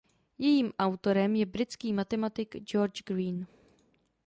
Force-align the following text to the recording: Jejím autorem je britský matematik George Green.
Jejím 0.37 0.71
autorem 0.79 1.35
je 1.35 1.45
britský 1.45 1.93
matematik 1.93 2.55
George 2.57 3.03
Green. 3.05 3.47